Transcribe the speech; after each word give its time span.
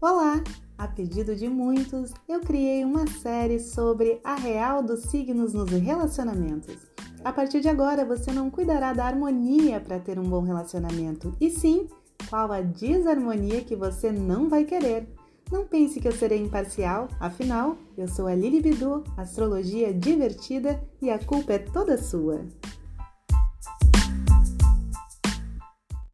Olá! 0.00 0.40
A 0.78 0.86
pedido 0.86 1.34
de 1.34 1.48
muitos, 1.48 2.12
eu 2.28 2.38
criei 2.38 2.84
uma 2.84 3.04
série 3.04 3.58
sobre 3.58 4.20
a 4.22 4.36
real 4.36 4.80
dos 4.80 5.00
signos 5.06 5.52
nos 5.52 5.70
relacionamentos. 5.70 6.76
A 7.24 7.32
partir 7.32 7.60
de 7.60 7.68
agora, 7.68 8.04
você 8.04 8.30
não 8.30 8.48
cuidará 8.48 8.92
da 8.92 9.04
harmonia 9.04 9.80
para 9.80 9.98
ter 9.98 10.16
um 10.16 10.22
bom 10.22 10.42
relacionamento, 10.42 11.34
e 11.40 11.50
sim 11.50 11.88
qual 12.30 12.52
a 12.52 12.60
desarmonia 12.60 13.60
que 13.62 13.74
você 13.74 14.12
não 14.12 14.48
vai 14.48 14.64
querer. 14.64 15.08
Não 15.50 15.66
pense 15.66 15.98
que 15.98 16.06
eu 16.06 16.12
serei 16.12 16.38
imparcial, 16.38 17.08
afinal, 17.18 17.76
eu 17.96 18.06
sou 18.06 18.28
a 18.28 18.34
Lili 18.36 18.62
Bidu, 18.62 19.02
astrologia 19.16 19.92
divertida 19.92 20.80
e 21.02 21.10
a 21.10 21.18
culpa 21.18 21.54
é 21.54 21.58
toda 21.58 21.98
sua. 21.98 22.46